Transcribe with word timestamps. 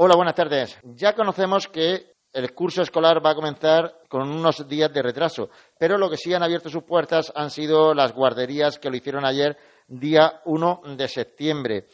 Hola, 0.00 0.14
buenas 0.14 0.36
tardes. 0.36 0.78
Ya 0.84 1.12
conocemos 1.12 1.66
que 1.66 2.12
el 2.32 2.54
curso 2.54 2.82
escolar 2.82 3.20
va 3.24 3.32
a 3.32 3.34
comenzar 3.34 4.02
con 4.08 4.30
unos 4.30 4.68
días 4.68 4.92
de 4.92 5.02
retraso, 5.02 5.50
pero 5.76 5.98
lo 5.98 6.08
que 6.08 6.16
sí 6.16 6.32
han 6.32 6.44
abierto 6.44 6.68
sus 6.68 6.84
puertas 6.84 7.32
han 7.34 7.50
sido 7.50 7.92
las 7.94 8.12
guarderías 8.12 8.78
que 8.78 8.90
lo 8.90 8.96
hicieron 8.96 9.26
ayer, 9.26 9.56
día 9.88 10.40
1 10.44 10.82
de 10.96 11.08
septiembre. 11.08 11.86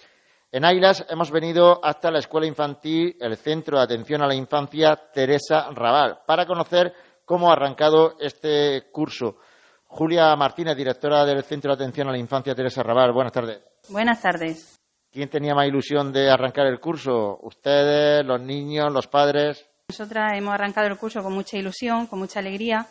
En 0.53 0.67
Ailas 0.67 1.06
hemos 1.09 1.30
venido 1.30 1.82
hasta 1.82 2.11
la 2.11 2.19
escuela 2.19 2.46
infantil, 2.46 3.17
el 3.19 3.38
Centro 3.38 3.79
de 3.79 3.85
Atención 3.85 4.21
a 4.21 4.27
la 4.27 4.34
Infancia 4.34 4.95
Teresa 5.11 5.71
Raval, 5.71 6.18
para 6.27 6.45
conocer 6.45 6.93
cómo 7.25 7.48
ha 7.48 7.55
arrancado 7.55 8.16
este 8.21 8.91
curso. 8.93 9.39
Julia 9.86 10.36
Martínez, 10.36 10.77
directora 10.77 11.25
del 11.25 11.43
Centro 11.43 11.75
de 11.75 11.82
Atención 11.82 12.09
a 12.09 12.12
la 12.12 12.18
Infancia 12.18 12.55
Teresa 12.55 12.82
Raval. 12.82 13.14
Buenas 13.14 13.32
tardes. 13.32 13.62
Buenas 13.89 14.21
tardes. 14.21 14.73
¿Quién 15.15 15.29
tenía 15.29 15.55
más 15.55 15.69
ilusión 15.69 16.12
de 16.12 16.29
arrancar 16.29 16.67
el 16.67 16.81
curso? 16.81 17.39
¿Ustedes, 17.43 18.27
los 18.27 18.41
niños, 18.41 18.93
los 18.93 19.07
padres? 19.07 19.64
Nosotras 19.89 20.32
hemos 20.35 20.53
arrancado 20.53 20.89
el 20.89 20.99
curso 20.99 21.22
con 21.22 21.32
mucha 21.32 21.57
ilusión, 21.57 22.09
con 22.09 22.18
mucha 22.18 22.41
alegría, 22.41 22.89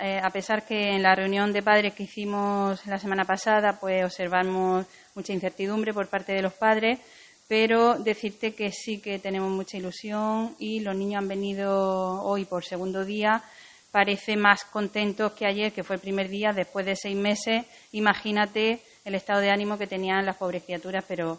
eh, 0.00 0.18
a 0.18 0.30
pesar 0.30 0.64
que 0.64 0.94
en 0.94 1.02
la 1.02 1.14
reunión 1.14 1.52
de 1.52 1.62
padres 1.62 1.92
que 1.92 2.04
hicimos 2.04 2.86
la 2.86 2.96
semana 2.96 3.26
pasada, 3.26 3.78
pues 3.78 4.02
observamos 4.02 4.86
mucha 5.14 5.34
incertidumbre 5.34 5.92
por 5.92 6.08
parte 6.08 6.32
de 6.32 6.40
los 6.40 6.54
padres, 6.54 7.00
pero 7.46 7.98
decirte 7.98 8.54
que 8.54 8.72
sí 8.72 9.02
que 9.02 9.18
tenemos 9.18 9.50
mucha 9.50 9.76
ilusión 9.76 10.56
y 10.58 10.80
los 10.80 10.96
niños 10.96 11.20
han 11.20 11.28
venido 11.28 12.22
hoy 12.22 12.46
por 12.46 12.64
segundo 12.64 13.04
día 13.04 13.44
parece 13.90 14.36
más 14.36 14.64
contentos 14.64 15.32
que 15.32 15.46
ayer, 15.46 15.72
que 15.72 15.82
fue 15.82 15.96
el 15.96 16.02
primer 16.02 16.28
día, 16.28 16.52
después 16.52 16.84
de 16.84 16.96
seis 16.96 17.16
meses. 17.16 17.64
Imagínate 17.92 18.80
el 19.04 19.14
estado 19.14 19.40
de 19.40 19.50
ánimo 19.50 19.78
que 19.78 19.86
tenían 19.86 20.26
las 20.26 20.36
pobres 20.36 20.62
criaturas, 20.64 21.04
pero 21.08 21.38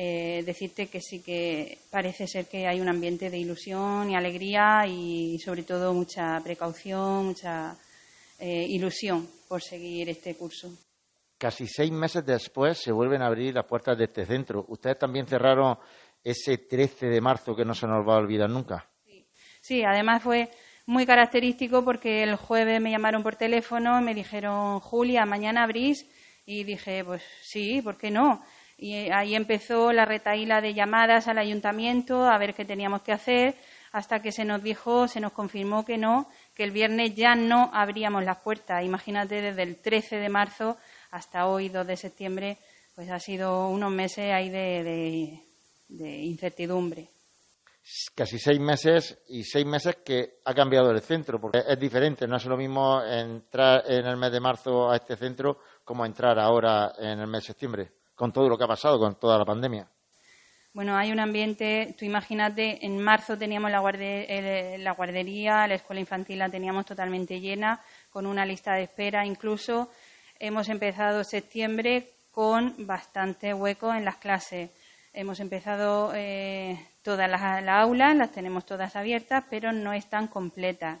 eh, 0.00 0.44
decirte 0.46 0.86
que 0.86 1.00
sí 1.00 1.20
que 1.20 1.76
parece 1.90 2.28
ser 2.28 2.46
que 2.46 2.68
hay 2.68 2.80
un 2.80 2.88
ambiente 2.88 3.30
de 3.30 3.38
ilusión 3.38 4.08
y 4.08 4.14
alegría 4.14 4.86
y 4.86 5.36
sobre 5.40 5.64
todo 5.64 5.92
mucha 5.92 6.38
precaución, 6.40 7.26
mucha 7.26 7.76
eh, 8.38 8.64
ilusión 8.68 9.28
por 9.48 9.60
seguir 9.60 10.08
este 10.08 10.36
curso. 10.36 10.70
Casi 11.36 11.66
seis 11.66 11.90
meses 11.90 12.24
después 12.24 12.78
se 12.78 12.92
vuelven 12.92 13.22
a 13.22 13.26
abrir 13.26 13.52
las 13.52 13.66
puertas 13.66 13.98
de 13.98 14.04
este 14.04 14.24
centro. 14.24 14.66
Ustedes 14.68 15.00
también 15.00 15.26
cerraron 15.26 15.76
ese 16.22 16.58
13 16.58 17.06
de 17.06 17.20
marzo 17.20 17.56
que 17.56 17.64
no 17.64 17.74
se 17.74 17.88
nos 17.88 18.06
va 18.06 18.14
a 18.14 18.18
olvidar 18.18 18.48
nunca. 18.48 18.88
sí 19.60 19.82
además 19.82 20.22
fue 20.22 20.48
muy 20.86 21.06
característico 21.06 21.84
porque 21.84 22.22
el 22.22 22.36
jueves 22.36 22.80
me 22.80 22.92
llamaron 22.92 23.24
por 23.24 23.34
teléfono, 23.34 24.00
me 24.00 24.14
dijeron, 24.14 24.78
Julia, 24.78 25.26
mañana 25.26 25.64
abrís. 25.64 26.06
Y 26.46 26.62
dije, 26.62 27.04
pues 27.04 27.22
sí, 27.42 27.82
¿por 27.82 27.98
qué 27.98 28.12
no? 28.12 28.42
Y 28.78 29.10
ahí 29.10 29.34
empezó 29.34 29.92
la 29.92 30.04
retaíla 30.04 30.60
de 30.60 30.72
llamadas 30.72 31.26
al 31.26 31.38
ayuntamiento 31.38 32.24
a 32.24 32.38
ver 32.38 32.54
qué 32.54 32.64
teníamos 32.64 33.02
que 33.02 33.12
hacer, 33.12 33.56
hasta 33.90 34.22
que 34.22 34.30
se 34.30 34.44
nos 34.44 34.62
dijo, 34.62 35.08
se 35.08 35.20
nos 35.20 35.32
confirmó 35.32 35.84
que 35.84 35.98
no, 35.98 36.28
que 36.54 36.62
el 36.62 36.70
viernes 36.70 37.16
ya 37.16 37.34
no 37.34 37.70
abríamos 37.74 38.24
las 38.24 38.38
puertas. 38.38 38.84
Imagínate, 38.84 39.42
desde 39.42 39.62
el 39.64 39.76
13 39.76 40.16
de 40.16 40.28
marzo 40.28 40.76
hasta 41.10 41.46
hoy, 41.46 41.68
2 41.68 41.86
de 41.86 41.96
septiembre, 41.96 42.58
pues 42.94 43.10
ha 43.10 43.18
sido 43.18 43.68
unos 43.68 43.90
meses 43.90 44.30
ahí 44.32 44.48
de, 44.48 45.42
de 45.88 46.16
incertidumbre. 46.22 47.08
Casi 48.14 48.38
seis 48.38 48.60
meses 48.60 49.18
y 49.28 49.42
seis 49.44 49.64
meses 49.64 49.96
que 50.04 50.40
ha 50.44 50.52
cambiado 50.52 50.90
el 50.90 51.00
centro, 51.00 51.40
porque 51.40 51.62
es 51.66 51.78
diferente, 51.78 52.26
no 52.26 52.36
es 52.36 52.44
lo 52.44 52.56
mismo 52.56 53.02
entrar 53.02 53.82
en 53.86 54.04
el 54.04 54.18
mes 54.18 54.30
de 54.30 54.40
marzo 54.40 54.90
a 54.90 54.96
este 54.96 55.16
centro 55.16 55.58
como 55.84 56.04
entrar 56.04 56.38
ahora 56.38 56.92
en 56.98 57.18
el 57.18 57.26
mes 57.26 57.42
de 57.42 57.46
septiembre, 57.46 57.92
con 58.18 58.32
todo 58.32 58.48
lo 58.48 58.58
que 58.58 58.64
ha 58.64 58.68
pasado, 58.68 58.98
con 58.98 59.14
toda 59.14 59.38
la 59.38 59.44
pandemia. 59.44 59.88
Bueno, 60.74 60.96
hay 60.96 61.12
un 61.12 61.20
ambiente, 61.20 61.94
tú 61.96 62.04
imagínate, 62.04 62.84
en 62.84 63.00
marzo 63.00 63.38
teníamos 63.38 63.70
la, 63.70 63.80
la 63.80 64.92
guardería, 64.92 65.66
la 65.66 65.74
escuela 65.74 66.00
infantil 66.00 66.40
la 66.40 66.50
teníamos 66.50 66.84
totalmente 66.84 67.40
llena, 67.40 67.80
con 68.10 68.26
una 68.26 68.44
lista 68.44 68.74
de 68.74 68.82
espera, 68.82 69.24
incluso 69.24 69.88
hemos 70.38 70.68
empezado 70.68 71.24
septiembre 71.24 72.10
con 72.32 72.74
bastante 72.86 73.54
hueco 73.54 73.94
en 73.94 74.04
las 74.04 74.16
clases. 74.16 74.70
Hemos 75.12 75.40
empezado 75.40 76.12
eh, 76.14 76.78
todas 77.02 77.30
las, 77.30 77.42
aulas, 77.68 78.16
las 78.16 78.32
tenemos 78.32 78.66
todas 78.66 78.94
abiertas, 78.94 79.44
pero 79.48 79.72
no 79.72 79.92
están 79.92 80.26
completas. 80.26 80.98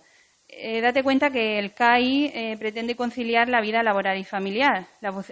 Eh, 0.50 0.80
date 0.80 1.02
cuenta 1.02 1.30
que 1.30 1.58
el 1.58 1.74
CAI 1.74 2.32
eh, 2.34 2.56
pretende 2.58 2.96
conciliar 2.96 3.50
la 3.50 3.60
vida 3.60 3.82
laboral 3.82 4.18
y 4.18 4.24
familiar. 4.24 4.86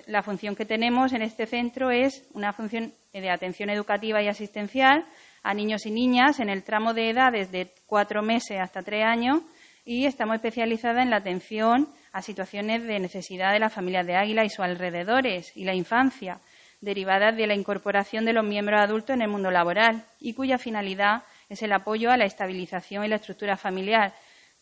La, 0.07 0.23
función 0.23 0.55
que 0.55 0.67
tenemos 0.67 1.15
en 1.15 1.23
este 1.23 1.47
centro 1.47 1.91
es 1.91 2.29
una 2.35 2.53
función 2.53 2.93
de 3.15 3.31
atención 3.31 3.71
educativa 3.71 4.23
y 4.23 4.29
asistencial 4.29 5.07
a 5.43 5.55
niños 5.55 5.87
y 5.87 5.91
niñas 5.91 6.39
en 6.39 6.51
el 6.51 6.63
tramo 6.63 6.93
de 6.93 7.09
edad 7.09 7.33
desde 7.33 7.73
cuatro 7.87 8.23
meses 8.23 8.61
hasta 8.61 8.83
tres 8.83 9.05
años 9.05 9.41
y 9.87 10.05
estamos 10.05 10.35
especializadas 10.35 11.03
en 11.03 11.11
la 11.11 11.17
atención 11.17 11.89
a 12.13 12.21
situaciones 12.21 12.83
de 12.83 12.99
necesidad 12.99 13.53
de 13.53 13.61
las 13.61 13.73
familias 13.73 14.07
de 14.07 14.17
Águila 14.17 14.45
y 14.45 14.51
sus 14.51 14.61
alrededores 14.61 15.57
y 15.57 15.65
la 15.65 15.75
infancia 15.75 16.41
derivadas 16.81 17.35
de 17.37 17.47
la 17.47 17.55
incorporación 17.55 18.27
de 18.27 18.35
los 18.35 18.45
miembros 18.45 18.83
adultos 18.83 19.15
en 19.15 19.23
el 19.23 19.29
mundo 19.29 19.51
laboral 19.51 20.05
y 20.21 20.35
cuya 20.35 20.59
finalidad 20.59 21.23
es 21.49 21.63
el 21.63 21.73
apoyo 21.73 22.11
a 22.11 22.17
la 22.17 22.27
estabilización 22.27 23.05
y 23.05 23.09
la 23.09 23.17
estructura 23.17 23.57
familiar. 23.57 24.13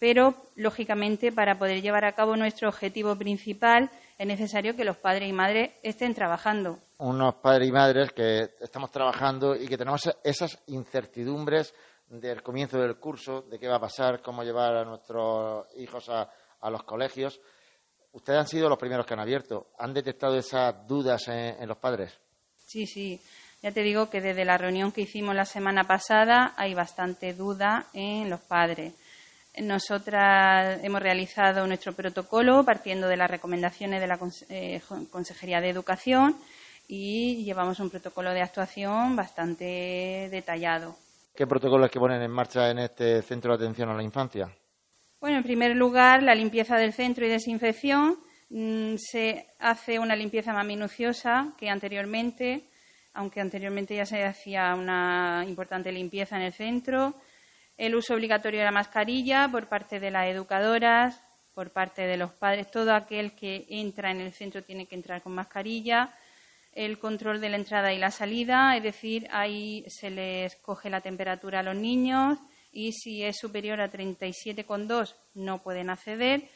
Pero, 0.05 0.35
lógicamente, 0.57 1.33
para 1.33 1.59
poder 1.59 1.81
llevar 1.81 2.05
a 2.05 2.13
cabo 2.13 2.37
nuestro 2.37 2.69
objetivo 2.69 3.17
principal 3.17 3.91
es 4.19 4.27
necesario 4.27 4.77
que 4.77 4.85
los 4.85 4.99
padres 4.99 5.31
y 5.31 5.33
madres 5.33 5.71
estén 5.83 6.15
trabajando. 6.15 6.79
Unos 6.99 7.37
padres 7.37 7.71
y 7.71 7.73
madres 7.73 8.13
que 8.13 8.51
estamos 8.61 8.91
trabajando 8.91 9.57
y 9.57 9.67
que 9.67 9.79
tenemos 9.79 10.03
esas 10.23 10.63
incertidumbres 10.67 11.75
del 12.07 12.43
comienzo 12.43 12.77
del 12.77 12.99
curso, 12.99 13.47
de 13.49 13.59
qué 13.59 13.67
va 13.67 13.77
a 13.77 13.81
pasar, 13.81 14.21
cómo 14.21 14.43
llevar 14.43 14.77
a 14.77 14.85
nuestros 14.85 15.69
hijos 15.79 16.07
a, 16.11 16.29
a 16.61 16.69
los 16.69 16.83
colegios. 16.83 17.41
Ustedes 18.13 18.41
han 18.41 18.47
sido 18.47 18.69
los 18.69 18.79
primeros 18.79 19.07
que 19.07 19.15
han 19.15 19.21
abierto. 19.21 19.69
¿Han 19.79 19.95
detectado 19.95 20.37
esas 20.37 20.87
dudas 20.87 21.29
en, 21.29 21.67
los 21.67 21.79
padres? 21.79 22.13
Sí, 22.59 22.87
sí. 22.87 23.19
Ya 23.63 23.73
te 23.73 23.81
digo 23.81 24.11
que 24.11 24.21
desde 24.21 24.45
la 24.45 24.59
reunión 24.59 24.93
que 24.93 25.01
hicimos 25.01 25.35
la 25.35 25.47
semana 25.47 25.85
pasada 25.85 26.53
hay 26.59 26.75
bastante 26.75 27.33
duda 27.33 27.87
en 27.95 28.29
los 28.29 28.41
padres. 28.41 28.93
Nosotras 29.63 30.81
hemos 30.83 31.01
realizado 31.01 31.67
nuestro 31.67 31.93
protocolo 31.93 32.65
partiendo 32.65 33.07
de 33.07 33.17
las 33.17 33.31
recomendaciones 33.31 34.01
de 34.01 34.07
la 34.07 34.19
eh, 34.49 34.81
Consejería 35.11 35.61
de 35.61 35.69
Educación 35.69 36.37
y 36.89 37.45
llevamos 37.45 37.79
un 37.79 37.89
protocolo 37.89 38.33
de 38.33 38.43
actuación 38.43 39.15
bastante 39.15 40.29
detallado. 40.31 40.97
¿Qué 41.35 41.47
protocolos 41.47 41.91
que 41.91 42.01
ponen 42.01 42.23
en 42.23 42.31
marcha 42.31 42.71
en 42.71 42.81
este 42.81 43.23
centro 43.23 43.57
de 43.57 43.65
atención 43.65 43.89
a 43.89 43.95
la 43.95 44.03
infancia? 44.03 44.49
Bueno, 45.21 45.39
en 45.39 45.43
primer 45.43 45.75
lugar, 45.77 46.23
la 46.23 46.35
limpieza 46.35 46.77
del 46.77 46.93
centro 46.93 47.25
y 47.25 47.31
desinfección. 47.31 48.19
Mm, 48.51 48.97
se 48.99 49.47
hace 49.59 49.99
una 49.99 50.15
limpieza 50.15 50.53
más 50.53 50.67
minuciosa 50.67 51.55
que 51.59 51.71
anteriormente, 51.71 52.65
aunque 53.15 53.41
anteriormente 53.41 53.97
ya 53.97 54.05
se 54.05 54.23
hacía 54.23 54.75
una 54.75 55.45
importante 55.47 55.91
limpieza 55.91 56.37
en 56.37 56.43
el 56.43 56.53
centro. 56.53 57.15
El 57.77 57.95
uso 57.95 58.15
obligatorio 58.15 58.61
de 58.61 58.67
la 58.67 58.73
mascarilla 58.73 59.49
por 59.51 59.69
parte 59.69 59.99
de 59.99 60.11
las 60.11 60.29
educadoras, 60.29 61.21
por 61.55 61.73
parte 61.73 62.03
de 62.03 62.17
los 62.17 62.33
padres. 62.33 62.71
Todo 62.71 62.95
aquel 62.95 63.35
que 63.35 63.65
entra 63.69 64.11
en 64.11 64.21
el 64.21 64.33
centro 64.33 64.62
tiene 64.62 64.87
que 64.87 64.95
entrar 64.95 65.23
con 65.23 65.35
mascarilla. 65.35 66.15
El 66.73 66.99
control 66.99 67.41
de 67.41 67.49
la 67.49 67.57
entrada 67.57 67.93
y 67.93 67.99
la 67.99 68.11
salida, 68.11 68.77
es 68.77 68.83
decir, 68.83 69.29
ahí 69.31 69.85
se 69.87 70.11
les 70.11 70.57
coge 70.57 70.91
la 70.91 71.01
temperatura 71.01 71.61
a 71.61 71.62
los 71.62 71.77
niños 71.77 72.39
y 72.73 72.93
si 72.93 73.23
es 73.23 73.39
superior 73.39 73.81
a 73.81 73.89
37,2 73.89 75.15
no 75.35 75.62
pueden 75.62 75.91
acceder. 75.91 76.49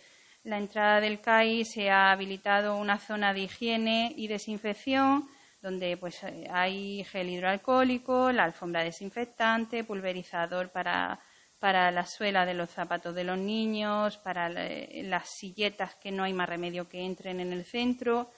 La 0.43 0.59
entrada 0.59 1.01
del 1.01 1.21
CAI 1.21 1.65
se 1.65 1.91
ha 1.91 2.11
habilitado 2.11 2.77
una 2.77 2.99
zona 2.99 3.33
de 3.33 3.43
higiene 3.43 4.13
y 4.17 4.27
desinfección 4.27 5.29
donde 5.61 5.97
pues 5.97 6.21
hay 6.51 7.05
gel 7.05 7.31
hidroalcohólico, 7.31 8.31
la 8.33 8.45
alfombra 8.45 8.85
desinfectante, 8.85 9.85
pulverizador 9.85 10.71
para, 10.71 11.21
para 11.59 11.91
la 11.91 12.07
suela 12.07 12.47
de 12.47 12.55
los 12.55 12.71
zapatos 12.71 13.15
de 13.15 13.25
los 13.25 13.39
niños, 13.39 14.17
para 14.19 14.49
las 14.49 15.29
silletas 15.29 15.97
que 15.97 16.13
no 16.13 16.23
hay 16.23 16.33
más 16.33 16.49
remedio 16.49 16.89
que 16.89 17.05
entren 17.05 17.41
en 17.41 17.53
el 17.53 17.65
centro. 17.65 18.31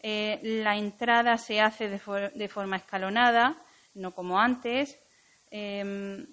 Eh, 0.00 0.38
la 0.42 0.76
entrada 0.76 1.38
se 1.38 1.60
hace 1.60 1.88
de, 1.88 1.98
forma 2.48 2.76
escalonada, 2.76 3.56
no 3.94 4.14
como 4.14 4.38
antes. 4.38 4.98
Em, 5.50 6.26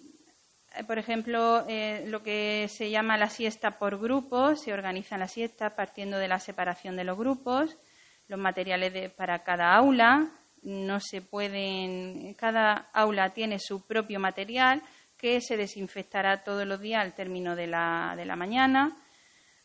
eh, 0.76 0.84
por 0.86 0.98
ejemplo, 0.98 1.66
eh, 1.68 2.04
lo 2.08 2.24
que 2.24 2.68
se 2.70 2.90
llama 2.90 3.18
la 3.18 3.30
siesta 3.30 3.78
por 3.80 4.00
grupos, 4.00 4.62
se 4.62 4.74
organiza 4.74 5.18
la 5.18 5.28
siesta 5.28 5.76
partiendo 5.76 6.18
de 6.18 6.28
la 6.28 6.40
separación 6.40 6.96
de 6.96 7.04
los 7.04 7.18
grupos, 7.18 7.78
los 8.32 8.40
materiales 8.40 9.12
para 9.12 9.44
cada 9.44 9.76
aula, 9.76 10.26
no 10.64 11.00
se 11.00 11.22
pueden, 11.22 12.34
cada 12.36 12.90
aula 12.94 13.34
tiene 13.34 13.60
su 13.60 13.86
propio 13.86 14.20
material 14.20 14.82
que 15.18 15.42
se 15.42 15.58
desinfectará 15.58 16.44
todos 16.44 16.66
los 16.66 16.80
días 16.80 17.04
al 17.04 17.14
término 17.14 17.56
de 17.56 17.68
la, 17.68 18.14
de 18.16 18.26
la 18.26 18.36
mañana. 18.36 18.96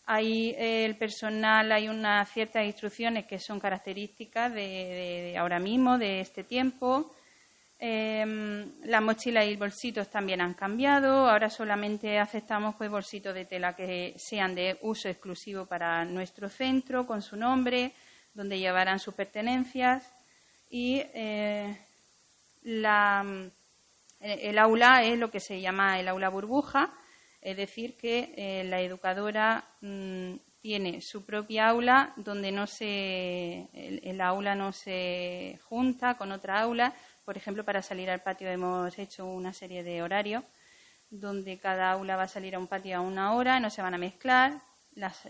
Hay 0.04 0.50
eh, 0.50 0.84
el 0.84 0.96
personal, 0.96 1.70
hay 1.70 1.88
unas 1.88 2.28
ciertas 2.30 2.66
instrucciones 2.66 3.24
que 3.26 3.38
son 3.38 3.60
características 3.60 4.52
de 4.52 5.36
ahora 5.38 5.60
mismo, 5.60 5.96
de 5.96 6.20
este 6.20 6.42
tiempo 6.42 7.12
Em, 7.78 8.72
las 8.84 9.02
mochilas 9.02 9.46
y 9.46 9.56
bolsitos 9.56 10.08
también 10.08 10.40
han 10.40 10.54
cambiado. 10.54 11.28
Ahora 11.28 11.50
solamente 11.50 12.18
aceptamos 12.18 12.74
pues 12.76 12.90
bolsitos 12.90 13.34
de 13.34 13.44
tela 13.44 13.76
que 13.76 14.14
sean 14.16 14.54
de 14.54 14.78
uso 14.82 15.08
exclusivo 15.10 15.66
para 15.66 16.04
nuestro 16.04 16.48
centro, 16.48 17.06
con 17.06 17.20
su 17.20 17.36
nombre, 17.36 17.92
donde 18.36 18.58
llevarán 18.58 18.98
sus 18.98 19.14
pertenencias. 19.14 20.12
Y 20.70 21.02
eh, 21.14 21.76
el 22.62 24.58
aula 24.58 25.04
es 25.04 25.18
lo 25.18 25.30
que 25.30 25.40
se 25.40 25.60
llama 25.60 25.98
el 25.98 26.08
aula 26.08 26.28
burbuja, 26.28 26.92
es 27.40 27.56
decir, 27.56 27.96
que 27.96 28.34
eh, 28.36 28.64
la 28.64 28.80
educadora 28.80 29.64
mm, 29.80 30.34
tiene 30.60 31.00
su 31.00 31.24
propia 31.24 31.68
aula 31.68 32.12
donde 32.16 32.52
no 32.52 32.66
se, 32.66 33.68
el 33.72 34.20
aula 34.20 34.54
no 34.54 34.72
se 34.72 35.58
junta 35.68 36.16
con 36.16 36.32
otra 36.32 36.60
aula 36.60 36.94
por 37.26 37.36
ejemplo, 37.36 37.64
para 37.64 37.82
salir 37.82 38.08
al 38.08 38.22
patio 38.22 38.48
hemos 38.48 38.96
hecho 39.00 39.26
una 39.26 39.52
serie 39.52 39.82
de 39.82 40.00
horarios 40.00 40.44
donde 41.10 41.58
cada 41.58 41.90
aula 41.90 42.14
va 42.14 42.22
a 42.22 42.28
salir 42.28 42.54
a 42.54 42.60
un 42.60 42.68
patio 42.68 42.96
a 42.96 43.00
una 43.00 43.34
hora, 43.34 43.58
no 43.58 43.68
se 43.68 43.82
van 43.82 43.94
a 43.94 43.98
mezclar, 43.98 44.62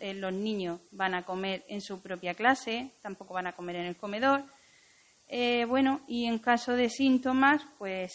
eh, 0.01 0.15
los 0.15 0.33
niños 0.33 0.81
van 0.93 1.15
a 1.15 1.25
comer 1.25 1.65
en 1.69 1.81
su 1.81 2.01
propia 2.01 2.35
clase, 2.35 2.93
tampoco 3.03 3.35
van 3.35 3.49
a 3.49 3.53
comer 3.53 3.77
en 3.77 3.87
el 3.87 3.97
comedor. 3.97 4.45
Eh, 5.29 5.65
bueno, 5.65 6.03
y 6.07 6.27
en 6.27 6.39
caso 6.39 6.73
de 6.73 6.89
síntomas, 6.89 7.63
pues 7.79 8.13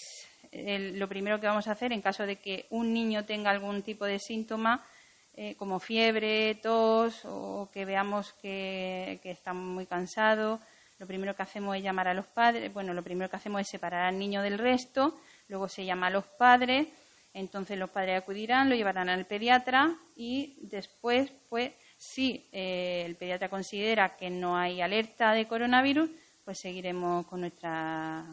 lo 0.53 1.07
primero 1.07 1.39
que 1.39 1.47
vamos 1.47 1.67
a 1.67 1.71
hacer, 1.71 1.93
en 1.93 2.01
caso 2.01 2.25
de 2.25 2.37
que 2.37 2.67
un 2.71 2.93
niño 2.93 3.25
tenga 3.25 3.51
algún 3.51 3.83
tipo 3.83 4.05
de 4.05 4.19
síntoma, 4.19 4.85
eh, 5.33 5.55
como 5.55 5.79
fiebre, 5.79 6.55
tos, 6.55 7.23
o 7.23 7.69
que 7.71 7.85
veamos 7.85 8.33
que, 8.33 9.19
que 9.23 9.31
está 9.31 9.53
muy 9.53 9.85
cansado, 9.85 10.59
lo 10.99 11.07
primero 11.07 11.35
que 11.35 11.43
hacemos 11.43 11.77
es 11.77 11.83
llamar 11.83 12.09
a 12.09 12.13
los 12.13 12.27
padres, 12.27 12.71
bueno, 12.73 12.93
lo 12.93 13.01
primero 13.01 13.29
que 13.29 13.37
hacemos 13.37 13.61
es 13.61 13.69
separar 13.69 14.03
al 14.03 14.19
niño 14.19 14.41
del 14.41 14.59
resto, 14.59 15.17
luego 15.47 15.69
se 15.69 15.85
llama 15.85 16.07
a 16.07 16.11
los 16.11 16.25
padres, 16.25 16.87
entonces 17.33 17.77
los 17.77 17.89
padres 17.89 18.17
acudirán, 18.21 18.69
lo 18.69 18.75
llevarán 18.75 19.09
al 19.09 19.25
pediatra 19.25 19.95
y 20.15 20.57
después, 20.61 21.31
pues, 21.49 21.73
si 21.97 22.45
eh, 22.51 23.03
el 23.05 23.15
pediatra 23.15 23.49
considera 23.49 24.17
que 24.17 24.29
no 24.29 24.57
hay 24.57 24.81
alerta 24.81 25.33
de 25.33 25.47
coronavirus, 25.47 26.09
pues 26.43 26.59
seguiremos 26.59 27.25
con 27.27 27.41
nuestra 27.41 28.25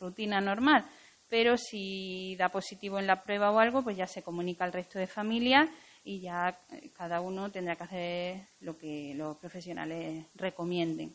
rutina 0.00 0.40
normal. 0.40 0.84
Pero 1.28 1.56
si 1.56 2.36
da 2.36 2.48
positivo 2.48 2.98
en 2.98 3.06
la 3.06 3.22
prueba 3.22 3.50
o 3.50 3.58
algo, 3.58 3.82
pues 3.82 3.96
ya 3.96 4.06
se 4.06 4.22
comunica 4.22 4.64
al 4.64 4.72
resto 4.72 4.98
de 4.98 5.06
familias 5.06 5.68
y 6.04 6.20
ya 6.20 6.58
eh, 6.70 6.90
cada 6.92 7.20
uno 7.20 7.50
tendrá 7.50 7.76
que 7.76 7.84
hacer 7.84 8.40
lo 8.60 8.76
que 8.76 9.14
los 9.14 9.36
profesionales 9.38 10.26
recomienden. 10.34 11.14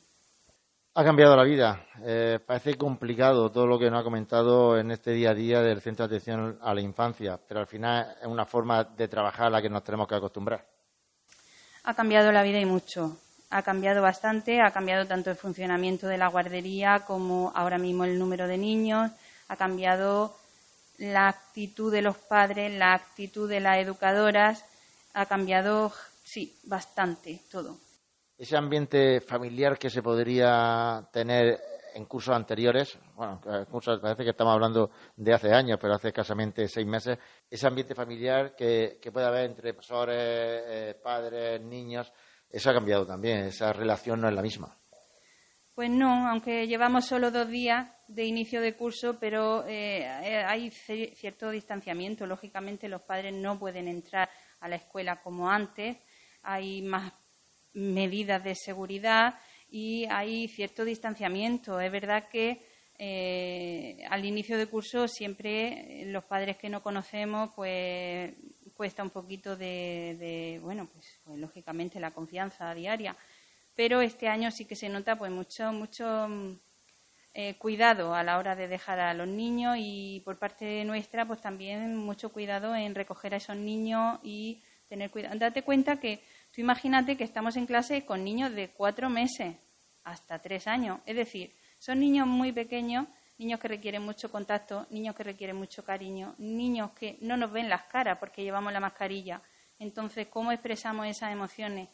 Ha 1.00 1.04
cambiado 1.06 1.34
la 1.34 1.46
vida. 1.46 1.86
Eh, 2.04 2.40
parece 2.46 2.76
complicado 2.76 3.50
todo 3.50 3.66
lo 3.66 3.80
que 3.80 3.90
nos 3.90 4.02
ha 4.02 4.04
comentado 4.04 4.78
en 4.78 4.92
este 4.92 5.12
día 5.12 5.30
a 5.30 5.34
día 5.34 5.62
del 5.62 5.80
Centro 5.80 6.06
de 6.06 6.18
Atención 6.18 6.60
a 6.62 6.74
la 6.74 6.82
Infancia, 6.82 7.40
pero 7.48 7.62
al 7.62 7.68
final 7.68 8.18
es 8.22 8.28
una 8.28 8.44
forma 8.44 8.84
de 8.84 9.08
trabajar 9.08 9.48
a 9.48 9.50
la 9.50 9.62
que 9.62 9.70
nos 9.70 9.82
tenemos 9.82 10.10
que 10.10 10.16
acostumbrar. 10.16 10.66
Ha 11.86 11.94
cambiado 11.94 12.34
la 12.34 12.44
vida 12.44 12.60
y 12.60 12.66
mucho. 12.66 13.16
Ha 13.50 13.62
cambiado 13.62 14.02
bastante, 14.02 14.60
ha 14.62 14.72
cambiado 14.72 15.08
tanto 15.08 15.30
el 15.32 15.38
funcionamiento 15.38 16.06
de 16.06 16.18
la 16.18 16.28
guardería 16.28 17.06
como 17.08 17.54
ahora 17.56 17.78
mismo 17.78 18.04
el 18.04 18.20
número 18.20 18.46
de 18.46 18.58
niños, 18.58 19.10
ha 19.48 19.56
cambiado 19.56 20.36
la 20.98 21.30
actitud 21.30 21.94
de 21.94 22.02
los 22.02 22.18
padres, 22.18 22.78
la 22.78 22.94
actitud 22.94 23.48
de 23.48 23.62
las 23.62 23.78
educadoras, 23.78 24.66
ha 25.14 25.26
cambiado, 25.28 25.94
sí, 26.26 26.58
bastante 26.66 27.40
todo 27.50 27.78
ese 28.40 28.56
ambiente 28.56 29.20
familiar 29.20 29.78
que 29.78 29.90
se 29.90 30.02
podría 30.02 31.06
tener 31.12 31.60
en 31.94 32.06
cursos 32.06 32.34
anteriores, 32.34 32.98
bueno, 33.14 33.42
cursos, 33.70 34.00
parece 34.00 34.24
que 34.24 34.30
estamos 34.30 34.54
hablando 34.54 34.92
de 35.18 35.34
hace 35.34 35.54
años, 35.54 35.78
pero 35.82 35.96
hace 35.96 36.08
escasamente 36.08 36.66
seis 36.70 36.88
meses, 36.88 37.18
ese 37.50 37.68
ambiente 37.68 37.94
familiar 37.94 38.56
que, 38.56 38.98
puede 39.12 39.26
haber 39.26 39.50
entre 39.50 39.74
profesores, 39.74 40.16
eh, 40.18 40.96
padres, 41.04 41.62
niños, 41.62 42.14
eso 42.50 42.70
ha 42.70 42.74
cambiado 42.74 43.06
también, 43.06 43.40
esa 43.40 43.74
relación 43.74 44.22
no 44.22 44.30
es 44.30 44.34
la 44.34 44.42
misma. 44.42 44.74
Pues 45.76 45.90
no, 45.90 46.30
aunque 46.30 46.66
llevamos 46.66 47.06
solo 47.06 47.32
dos 47.32 47.50
días 47.50 47.92
de 48.08 48.24
inicio 48.24 48.62
de 48.62 48.76
curso, 48.76 49.18
pero 49.20 49.66
eh, 49.68 50.00
eh, 50.00 50.44
hay 50.46 50.72
cierto 50.72 51.50
distanciamiento. 51.52 52.26
Lógicamente, 52.26 52.90
los 52.90 53.02
padres 53.04 53.34
no 53.34 53.58
pueden 53.58 53.88
entrar 53.88 54.30
a 54.60 54.68
la 54.68 54.76
escuela 54.76 55.22
como 55.22 55.50
antes. 55.50 55.98
Hay 56.44 56.82
más 56.82 57.14
medidas 57.74 58.44
de 58.44 58.56
seguridad 58.56 59.36
y 59.70 60.06
hay 60.10 60.48
cierto 60.48 60.86
distanciamiento. 60.86 61.80
Es 61.80 61.92
verdad 61.92 62.30
que 62.30 62.62
eh, 63.02 64.04
al 64.10 64.26
inicio 64.26 64.58
de 64.58 64.68
curso 64.68 65.08
siempre 65.08 66.04
los 66.08 66.26
padres 66.26 66.58
que 66.58 66.68
no 66.68 66.84
conocemos 66.84 67.50
pues 67.56 68.34
cuesta 68.74 69.04
un 69.04 69.10
poquito 69.10 69.56
de, 69.56 70.60
bueno 70.62 70.90
pues, 70.92 71.18
pues, 71.24 71.40
lógicamente 71.40 71.98
la 72.02 72.12
confianza 72.12 72.74
diaria 72.74 73.16
pero 73.74 74.02
este 74.02 74.28
año 74.28 74.52
sí 74.52 74.66
que 74.66 74.76
se 74.76 74.90
nota 74.90 75.18
pues 75.18 75.32
mucho 75.32 75.72
mucho 75.72 76.28
eh, 77.34 77.56
cuidado 77.58 78.14
a 78.14 78.24
la 78.24 78.38
hora 78.38 78.58
de 78.58 78.68
dejar 78.68 79.00
a 79.00 79.14
los 79.14 79.30
niños 79.30 79.78
y 79.80 80.22
por 80.26 80.38
parte 80.38 80.84
nuestra 80.84 81.26
pues 81.26 81.40
también 81.40 81.96
mucho 81.96 82.34
cuidado 82.34 82.76
en 82.76 82.96
recoger 82.96 83.34
a 83.34 83.38
esos 83.38 83.56
niños 83.56 84.20
y 84.24 84.62
tener 84.90 85.10
cuidado 85.10 85.40
date 85.40 85.62
cuenta 85.64 86.02
que 86.02 86.20
Tú 86.60 86.64
imagínate 86.64 87.16
que 87.16 87.24
estamos 87.24 87.56
en 87.56 87.66
clase 87.66 88.04
con 88.04 88.22
niños 88.22 88.54
de 88.54 88.68
cuatro 88.72 89.10
meses 89.10 89.56
hasta 90.04 90.40
tres 90.40 90.68
años. 90.68 91.00
Es 91.06 91.16
decir, 91.16 91.56
son 91.78 92.02
niños 92.02 92.28
muy 92.28 92.52
pequeños, 92.52 93.08
niños 93.38 93.62
que 93.62 93.70
requieren 93.70 94.02
mucho 94.02 94.30
contacto, 94.30 94.86
niños 94.90 95.16
que 95.16 95.24
requieren 95.24 95.56
mucho 95.56 95.86
cariño, 95.86 96.36
niños 96.38 96.92
que 96.92 97.18
no 97.22 97.38
nos 97.38 97.54
ven 97.54 97.70
las 97.70 97.84
caras 97.84 98.18
porque 98.18 98.44
llevamos 98.44 98.74
la 98.74 98.82
mascarilla. 98.82 99.42
Entonces, 99.80 100.28
¿cómo 100.28 100.52
expresamos 100.52 101.08
esas 101.08 101.32
emociones? 101.32 101.88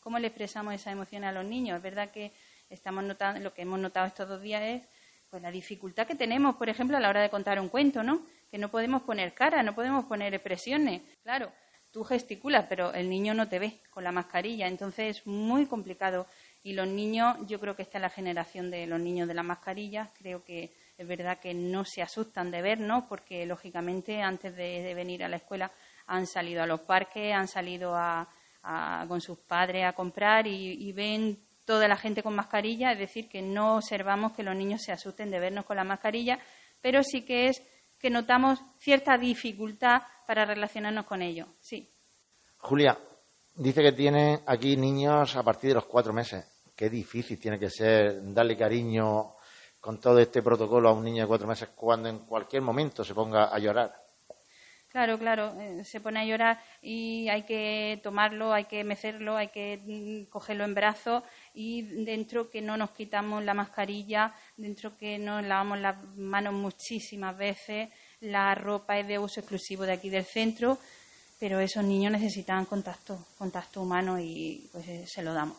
¿Cómo 0.00 0.18
le 0.18 0.26
expresamos 0.26 0.74
esas 0.74 0.94
emociones 0.94 1.28
a 1.28 1.32
los 1.32 1.44
niños? 1.44 1.76
Es 1.76 1.82
verdad 1.84 2.10
que 2.10 2.32
estamos 2.68 3.04
notando, 3.04 3.38
lo 3.38 3.54
que 3.54 3.62
hemos 3.62 3.78
notado 3.78 4.08
estos 4.08 4.28
dos 4.28 4.42
días 4.42 4.62
es 4.64 4.82
pues 5.30 5.40
la 5.40 5.52
dificultad 5.52 6.08
que 6.08 6.16
tenemos, 6.16 6.56
por 6.56 6.68
ejemplo, 6.68 6.96
a 6.96 7.00
la 7.00 7.08
hora 7.08 7.22
de 7.22 7.30
contar 7.30 7.60
un 7.60 7.68
cuento, 7.68 8.02
¿no? 8.02 8.26
Que 8.50 8.58
no 8.58 8.68
podemos 8.68 9.02
poner 9.02 9.32
cara, 9.32 9.62
no 9.62 9.76
podemos 9.76 10.06
poner 10.06 10.34
expresiones. 10.34 11.02
Claro, 11.22 11.52
tú 11.90 12.04
gesticulas, 12.04 12.66
pero 12.68 12.92
el 12.92 13.08
niño 13.08 13.34
no 13.34 13.48
te 13.48 13.58
ve 13.58 13.80
con 13.90 14.04
la 14.04 14.12
mascarilla, 14.12 14.66
entonces 14.66 15.18
es 15.18 15.26
muy 15.26 15.66
complicado. 15.66 16.26
Y 16.62 16.72
los 16.72 16.86
niños, 16.88 17.36
yo 17.46 17.60
creo 17.60 17.76
que 17.76 17.82
esta 17.82 17.98
es 17.98 18.02
la 18.02 18.10
generación 18.10 18.70
de 18.70 18.86
los 18.86 19.00
niños 19.00 19.28
de 19.28 19.34
la 19.34 19.42
mascarilla, 19.42 20.10
creo 20.18 20.44
que 20.44 20.72
es 20.96 21.06
verdad 21.06 21.38
que 21.38 21.54
no 21.54 21.84
se 21.84 22.02
asustan 22.02 22.50
de 22.50 22.62
vernos, 22.62 23.04
porque 23.08 23.46
lógicamente 23.46 24.20
antes 24.20 24.54
de, 24.56 24.92
venir 24.94 25.22
a 25.24 25.28
la 25.28 25.36
escuela 25.36 25.70
han 26.06 26.26
salido 26.26 26.62
a 26.62 26.66
los 26.66 26.80
parques, 26.80 27.32
han 27.32 27.48
salido 27.48 27.96
con 29.06 29.20
sus 29.20 29.38
padres 29.38 29.84
a 29.84 29.92
comprar 29.92 30.46
y, 30.46 30.72
y 30.72 30.92
ven 30.92 31.38
toda 31.64 31.86
la 31.86 31.96
gente 31.96 32.22
con 32.22 32.34
mascarilla, 32.34 32.92
es 32.92 32.98
decir, 32.98 33.28
que 33.28 33.42
no 33.42 33.76
observamos 33.76 34.32
que 34.32 34.42
los 34.42 34.56
niños 34.56 34.82
se 34.82 34.90
asusten 34.92 35.30
de 35.30 35.38
vernos 35.38 35.64
con 35.64 35.76
la 35.76 35.84
mascarilla, 35.84 36.38
pero 36.80 37.02
sí 37.02 37.22
que 37.22 37.48
es 37.48 37.62
que 37.98 38.10
notamos 38.10 38.60
cierta 38.78 39.18
dificultad 39.18 40.02
para 40.28 40.44
relacionarnos 40.44 41.06
con 41.06 41.22
ellos. 41.22 41.48
Sí. 41.58 41.90
Julia, 42.58 42.98
dice 43.54 43.82
que 43.82 43.92
tiene 43.92 44.40
aquí 44.44 44.76
niños 44.76 45.34
a 45.34 45.42
partir 45.42 45.70
de 45.70 45.76
los 45.76 45.86
cuatro 45.86 46.12
meses. 46.12 46.44
Qué 46.76 46.90
difícil 46.90 47.40
tiene 47.40 47.58
que 47.58 47.70
ser 47.70 48.20
darle 48.34 48.54
cariño 48.54 49.36
con 49.80 49.98
todo 49.98 50.18
este 50.18 50.42
protocolo 50.42 50.90
a 50.90 50.92
un 50.92 51.02
niño 51.02 51.22
de 51.22 51.28
cuatro 51.28 51.48
meses 51.48 51.70
cuando 51.74 52.10
en 52.10 52.26
cualquier 52.26 52.60
momento 52.60 53.02
se 53.04 53.14
ponga 53.14 53.44
a 53.44 53.58
llorar. 53.58 53.90
Claro, 54.88 55.18
claro, 55.18 55.52
eh, 55.60 55.84
se 55.84 56.00
pone 56.00 56.20
a 56.20 56.24
llorar 56.24 56.58
y 56.80 57.28
hay 57.28 57.42
que 57.42 58.00
tomarlo, 58.02 58.54
hay 58.54 58.64
que 58.64 58.84
mecerlo, 58.84 59.36
hay 59.36 59.48
que 59.48 59.82
mm, 59.84 60.30
cogerlo 60.30 60.64
en 60.64 60.74
brazos 60.74 61.22
y 61.52 61.82
dentro 62.04 62.48
que 62.48 62.62
no 62.62 62.76
nos 62.78 62.92
quitamos 62.92 63.44
la 63.44 63.52
mascarilla, 63.52 64.32
dentro 64.56 64.96
que 64.96 65.18
nos 65.18 65.44
lavamos 65.44 65.78
las 65.78 66.02
manos 66.16 66.54
muchísimas 66.54 67.36
veces, 67.36 67.90
la 68.20 68.54
ropa 68.54 68.98
es 68.98 69.06
de 69.06 69.18
uso 69.18 69.40
exclusivo 69.40 69.84
de 69.84 69.92
aquí 69.92 70.08
del 70.08 70.24
centro, 70.24 70.78
pero 71.38 71.60
esos 71.60 71.84
niños 71.84 72.12
necesitan 72.12 72.64
contacto, 72.64 73.26
contacto 73.36 73.82
humano 73.82 74.18
y 74.18 74.68
pues 74.72 74.88
eh, 74.88 75.04
se 75.06 75.22
lo 75.22 75.34
damos. 75.34 75.58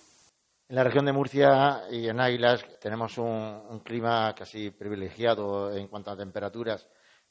En 0.68 0.76
la 0.76 0.84
región 0.84 1.06
de 1.06 1.14
Murcia 1.14 1.84
y 1.90 2.08
en 2.08 2.20
Águilas 2.20 2.64
tenemos 2.80 3.18
un, 3.18 3.82
clima 3.84 4.36
casi 4.36 4.70
privilegiado 4.70 5.76
en 5.76 5.88
cuanto 5.88 6.12
a 6.12 6.18
temperaturas. 6.18 6.88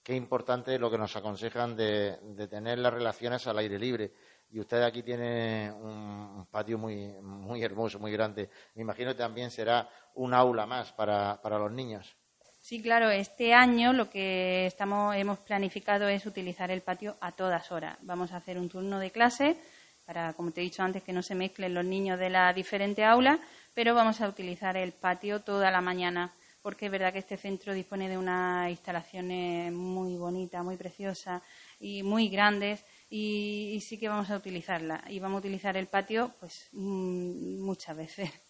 Qué 0.09 0.17
importante 0.17 0.79
lo 0.79 0.91
que 0.91 0.97
nos 0.97 1.15
aconsejan 1.17 1.77
de, 1.77 2.17
tener 2.49 2.79
las 2.79 2.95
relaciones 2.95 3.47
al 3.47 3.59
aire 3.59 3.79
libre. 3.79 4.11
Y 4.51 4.59
usted 4.59 4.83
aquí 4.83 5.03
tiene 5.03 5.71
un 5.71 6.47
patio 6.51 6.79
muy, 6.79 7.13
muy 7.21 7.63
hermoso, 7.63 7.99
muy 7.99 8.11
grande. 8.11 8.49
Me 8.75 8.81
imagino 8.81 9.11
que 9.11 9.19
también 9.19 9.51
será 9.51 9.87
un 10.15 10.33
aula 10.33 10.65
más 10.65 10.95
para 10.95 11.59
los 11.59 11.71
niños. 11.71 12.17
Sí, 12.59 12.81
claro, 12.81 13.11
este 13.11 13.53
año 13.53 13.93
lo 13.93 14.09
que 14.09 14.65
estamos, 14.65 15.15
hemos 15.15 15.41
planificado 15.41 16.09
es 16.09 16.25
utilizar 16.25 16.71
el 16.71 16.81
patio 16.81 17.19
a 17.21 17.33
todas 17.33 17.71
horas. 17.71 17.99
Vamos 18.01 18.33
a 18.33 18.39
hacer 18.39 18.57
un 18.57 18.71
turno 18.71 18.99
de 18.99 19.11
clase 19.11 19.59
para, 20.07 20.33
como 20.33 20.53
te 20.53 20.63
he 20.63 20.65
dicho 20.65 20.83
antes, 20.83 21.03
que 21.03 21.13
no 21.13 21.23
se 21.23 21.35
mezclen 21.35 21.75
los 21.75 21.85
niños 21.85 22.19
de 22.19 22.31
la 22.31 22.51
diferente 22.55 23.05
aula, 23.05 23.41
pero 23.75 23.95
vamos 23.95 24.23
a 24.23 24.29
utilizar 24.29 24.75
el 24.79 24.93
patio 24.93 25.43
toda 25.43 25.71
la 25.71 25.83
mañana 25.83 26.33
porque 26.63 26.87
es 26.87 26.93
verdad 26.93 27.13
que 27.13 27.21
este 27.21 27.37
centro 27.37 27.73
dispone 27.73 28.09
de 28.09 28.19
unas 28.19 28.71
instalaciones 28.71 29.73
muy 29.73 30.17
bonitas, 30.17 30.65
muy 30.65 30.77
preciosas 30.77 31.43
y 31.81 32.03
muy 32.03 32.29
grandes 32.29 32.85
y, 33.11 33.81
sí 33.81 33.99
que 33.99 34.09
vamos 34.09 34.31
a 34.31 34.37
utilizarla. 34.37 35.05
Y 35.09 35.21
vamos 35.21 35.37
a 35.37 35.41
utilizar 35.41 35.77
el 35.77 35.87
patio 35.87 36.35
pues 36.41 36.69
mm, 36.73 37.61
muchas 37.61 37.97
veces. 37.97 38.31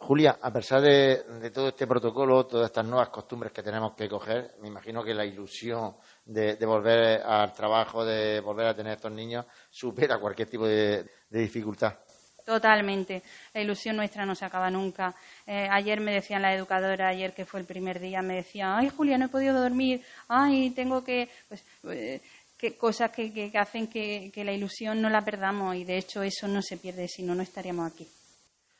Julia, 0.00 0.38
a 0.40 0.52
pesar 0.52 0.80
de, 0.80 1.50
todo 1.52 1.68
este 1.68 1.86
protocolo, 1.86 2.46
todas 2.46 2.66
estas 2.66 2.86
nuevas 2.86 3.08
costumbres 3.08 3.52
que 3.52 3.64
tenemos 3.64 3.94
que 3.94 4.08
coger, 4.08 4.54
me 4.60 4.68
imagino 4.68 5.02
que 5.02 5.12
la 5.12 5.24
ilusión 5.24 5.96
de, 6.24 6.54
volver 6.64 7.20
al 7.20 7.52
trabajo, 7.52 8.04
de 8.04 8.40
volver 8.40 8.68
a 8.68 8.74
tener 8.74 8.94
estos 8.94 9.10
niños, 9.10 9.44
supera 9.68 10.18
cualquier 10.18 10.48
tipo 10.48 10.66
de, 10.68 11.04
dificultad. 11.28 11.98
Totalmente. 12.48 13.22
La 13.52 13.60
ilusión 13.60 13.96
nuestra 13.96 14.24
no 14.24 14.34
se 14.34 14.46
acaba 14.46 14.70
nunca. 14.70 15.14
Eh, 15.46 15.68
ayer 15.70 16.00
me 16.00 16.14
decían 16.14 16.40
la 16.40 16.54
educadora, 16.54 17.10
ayer 17.10 17.34
que 17.34 17.44
fue 17.44 17.60
el 17.60 17.66
primer 17.66 18.00
día, 18.00 18.22
me 18.22 18.36
decía, 18.36 18.74
ay 18.74 18.88
Julia, 18.88 19.18
no 19.18 19.26
he 19.26 19.28
podido 19.28 19.60
dormir, 19.60 20.02
ay, 20.28 20.70
tengo 20.70 21.04
que... 21.04 21.28
Pues, 21.46 21.62
eh, 21.90 22.22
cosas 22.78 23.10
que, 23.10 23.52
hacen 23.54 23.86
que, 23.86 24.32
la 24.34 24.52
ilusión 24.52 25.00
no 25.02 25.10
la 25.10 25.20
perdamos 25.20 25.76
y 25.76 25.84
de 25.84 25.98
hecho 25.98 26.22
eso 26.22 26.48
no 26.48 26.62
se 26.62 26.78
pierde, 26.78 27.06
si 27.06 27.22
no, 27.22 27.34
no 27.34 27.42
estaríamos 27.42 27.92
aquí. 27.92 28.08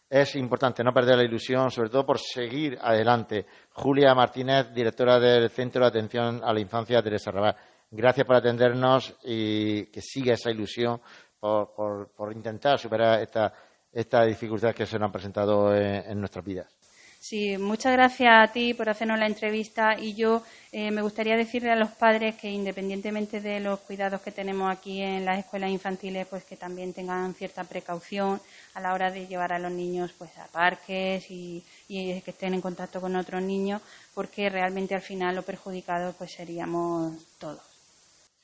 Es 0.08 0.34
importante 0.36 0.82
no 0.82 0.94
perder 0.94 1.18
la 1.18 1.24
ilusión, 1.24 1.70
sobre 1.70 1.90
todo 1.90 2.06
por 2.06 2.18
seguir 2.18 2.78
adelante. 2.80 3.44
Julia 3.74 4.14
Martínez, 4.14 4.72
directora 4.72 5.20
del 5.20 5.50
Centro 5.50 5.82
de 5.82 5.88
Atención 5.88 6.40
a 6.42 6.54
la 6.54 6.60
Infancia 6.60 7.02
Teresa 7.02 7.30
Rabat. 7.30 7.56
Gracias 7.90 8.26
por 8.26 8.36
atendernos 8.36 9.14
y 9.24 9.86
que 9.86 10.00
siga 10.00 10.34
esa 10.34 10.50
ilusión 10.50 11.00
por, 11.40 12.32
intentar 12.32 12.78
superar 12.78 13.20
esta, 13.20 13.52
esta 13.92 14.24
dificultad 14.24 14.74
que 14.74 14.86
se 14.86 14.98
nos 14.98 15.06
han 15.06 15.12
presentado 15.12 15.74
en 15.74 16.18
nuestras 16.18 16.44
vidas. 16.44 16.78
Sí, 17.20 17.58
muchas 17.58 17.92
gracias 17.92 18.30
a 18.32 18.52
ti 18.52 18.74
por 18.74 18.88
hacernos 18.88 19.18
la 19.18 19.26
entrevista 19.26 19.98
y 19.98 20.14
yo 20.14 20.42
eh, 20.70 20.92
me 20.92 21.02
gustaría 21.02 21.36
decirle 21.36 21.72
a 21.72 21.76
los 21.76 21.90
padres 21.90 22.36
que 22.36 22.48
independientemente 22.48 23.40
de 23.40 23.58
los 23.58 23.80
cuidados 23.80 24.22
que 24.22 24.30
tenemos 24.30 24.70
aquí 24.70 25.02
en 25.02 25.24
las 25.24 25.40
escuelas 25.40 25.70
infantiles, 25.70 26.28
pues 26.28 26.44
que 26.44 26.56
también 26.56 26.92
tengan 26.92 27.34
cierta 27.34 27.64
precaución 27.64 28.40
a 28.74 28.80
la 28.80 28.94
hora 28.94 29.10
de 29.10 29.26
llevar 29.26 29.52
a 29.52 29.58
los 29.58 29.72
niños 29.72 30.12
pues 30.16 30.30
a 30.38 30.46
parques 30.46 31.28
y, 31.28 31.64
y 31.88 32.20
que 32.20 32.30
estén 32.30 32.54
en 32.54 32.60
contacto 32.60 33.00
con 33.00 33.16
otros 33.16 33.42
niños, 33.42 33.82
porque 34.14 34.48
realmente 34.48 34.94
al 34.94 35.02
final 35.02 35.34
los 35.34 35.44
perjudicados 35.44 36.14
pues 36.14 36.30
seríamos 36.30 37.14
todos. 37.38 37.77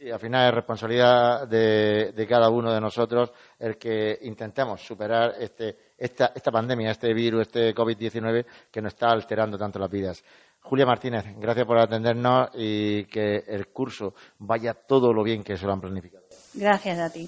Sí, 0.04 0.10
al 0.10 0.20
final 0.20 0.48
es 0.48 0.54
responsabilidad 0.54 1.48
de, 1.48 2.26
cada 2.28 2.50
uno 2.50 2.70
de 2.70 2.78
nosotros 2.78 3.32
el 3.58 3.78
que 3.78 4.18
intentemos 4.20 4.82
superar 4.82 5.32
este, 5.40 5.94
esta, 5.96 6.30
esta 6.34 6.50
pandemia, 6.50 6.90
este 6.90 7.14
virus, 7.14 7.46
este 7.46 7.74
COVID-19 7.74 8.44
que 8.70 8.82
nos 8.82 8.92
está 8.92 9.08
alterando 9.08 9.56
tanto 9.56 9.78
las 9.78 9.90
vidas. 9.90 10.22
Julia 10.60 10.84
Martínez, 10.84 11.24
gracias 11.38 11.66
por 11.66 11.78
atendernos 11.78 12.50
y 12.52 13.06
que 13.06 13.44
el 13.46 13.68
curso 13.68 14.12
vaya 14.40 14.74
todo 14.74 15.10
lo 15.10 15.22
bien 15.22 15.42
que 15.42 15.56
se 15.56 15.64
lo 15.64 15.72
han 15.72 15.80
planificado. 15.80 16.24
Gracias 16.52 16.98
a 16.98 17.10
ti. 17.10 17.26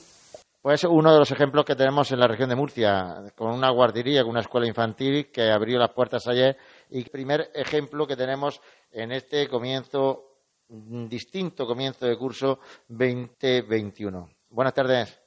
Pues 0.61 0.85
uno 0.85 1.15
de 1.15 1.19
los 1.19 1.31
ejemplos 1.31 1.65
que 1.65 1.77
tenemos 1.77 2.13
en 2.13 2.21
la 2.21 2.29
región 2.29 2.51
de 2.51 2.57
Murcia, 2.57 3.23
con 3.35 3.55
una 3.55 3.71
guardería, 3.71 4.21
con 4.21 4.33
una 4.33 4.41
escuela 4.41 4.67
infantil 4.67 5.31
que 5.33 5.51
abrió 5.51 5.79
las 5.79 5.95
puertas 5.95 6.29
ayer 6.29 6.59
y 6.91 7.05
primer 7.05 7.51
ejemplo 7.55 8.07
que 8.07 8.17
tenemos 8.17 8.61
en 8.93 9.13
este 9.13 9.49
comienzo 9.49 10.26
distinto 10.69 11.67
comienzo 11.67 12.07
de 12.07 12.17
curso 12.17 12.59
2021. 12.89 14.29
Buenas 14.51 14.75
tardes. 14.75 15.21